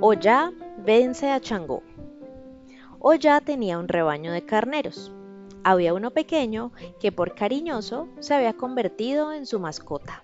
[0.00, 0.52] Oya
[0.86, 1.82] vence a Changó.
[3.00, 5.10] Oya tenía un rebaño de carneros.
[5.64, 6.70] Había uno pequeño
[7.00, 10.22] que por cariñoso se había convertido en su mascota.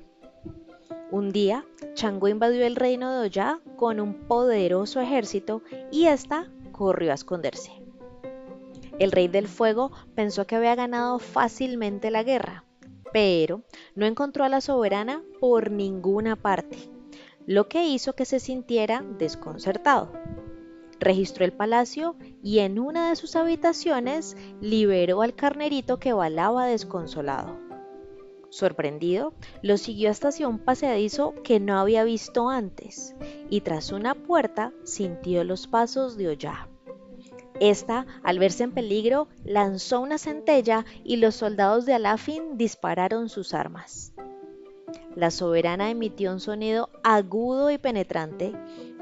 [1.10, 1.64] Un día,
[1.94, 5.60] Changó invadió el reino de Oya con un poderoso ejército
[5.90, 7.72] y ésta corrió a esconderse.
[9.00, 12.64] El rey del fuego pensó que había ganado fácilmente la guerra,
[13.12, 13.62] pero
[13.96, 16.93] no encontró a la soberana por ninguna parte,
[17.46, 20.12] lo que hizo que se sintiera desconcertado.
[21.00, 27.58] Registró el palacio y en una de sus habitaciones liberó al carnerito que balaba desconsolado.
[28.48, 33.16] Sorprendido, lo siguió hasta hacia un pasadizo que no había visto antes
[33.50, 36.68] y tras una puerta sintió los pasos de Ollá.
[37.60, 43.54] Esta, al verse en peligro, lanzó una centella y los soldados de Alafin dispararon sus
[43.54, 44.12] armas.
[45.14, 48.52] La soberana emitió un sonido agudo y penetrante.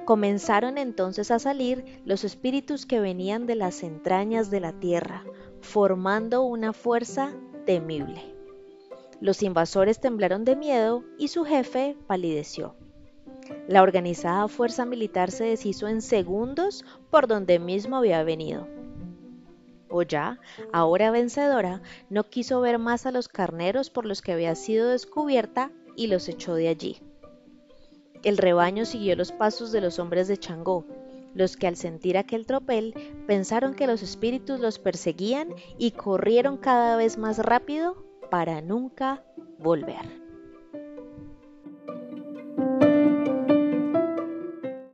[0.04, 5.24] Comenzaron entonces a salir los espíritus que venían de las entrañas de la tierra,
[5.60, 7.32] formando una fuerza
[7.64, 8.34] temible.
[9.20, 12.74] Los invasores temblaron de miedo y su jefe palideció.
[13.66, 18.68] La organizada fuerza militar se deshizo en segundos por donde mismo había venido.
[19.88, 20.40] Oya,
[20.72, 25.70] ahora vencedora, no quiso ver más a los carneros por los que había sido descubierta
[25.96, 27.00] y los echó de allí.
[28.22, 30.84] El rebaño siguió los pasos de los hombres de Changó,
[31.34, 32.94] los que al sentir aquel tropel
[33.26, 39.24] pensaron que los espíritus los perseguían y corrieron cada vez más rápido para nunca
[39.58, 40.21] volver.